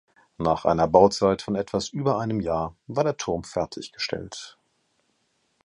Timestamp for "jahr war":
2.39-3.03